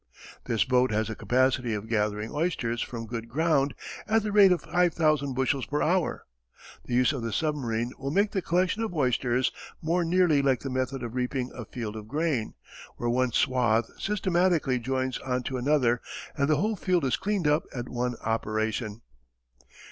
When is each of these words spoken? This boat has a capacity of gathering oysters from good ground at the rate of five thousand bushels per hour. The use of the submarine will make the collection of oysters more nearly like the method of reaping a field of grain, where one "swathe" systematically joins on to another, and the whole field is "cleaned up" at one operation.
This 0.45 0.63
boat 0.63 0.89
has 0.89 1.11
a 1.11 1.15
capacity 1.15 1.75
of 1.75 1.87
gathering 1.87 2.31
oysters 2.31 2.81
from 2.81 3.05
good 3.05 3.29
ground 3.29 3.75
at 4.07 4.23
the 4.23 4.31
rate 4.31 4.51
of 4.51 4.63
five 4.63 4.95
thousand 4.95 5.35
bushels 5.35 5.67
per 5.67 5.83
hour. 5.83 6.25
The 6.85 6.95
use 6.95 7.13
of 7.13 7.21
the 7.21 7.31
submarine 7.31 7.91
will 7.99 8.09
make 8.09 8.31
the 8.31 8.41
collection 8.41 8.81
of 8.81 8.95
oysters 8.95 9.51
more 9.79 10.03
nearly 10.03 10.41
like 10.41 10.61
the 10.61 10.71
method 10.71 11.03
of 11.03 11.13
reaping 11.13 11.51
a 11.53 11.65
field 11.65 11.95
of 11.95 12.07
grain, 12.07 12.55
where 12.97 13.09
one 13.11 13.31
"swathe" 13.31 13.85
systematically 13.99 14.79
joins 14.79 15.19
on 15.19 15.43
to 15.43 15.57
another, 15.57 16.01
and 16.35 16.47
the 16.47 16.57
whole 16.57 16.75
field 16.75 17.05
is 17.05 17.15
"cleaned 17.15 17.47
up" 17.47 17.65
at 17.71 17.87
one 17.87 18.15
operation. 18.25 19.01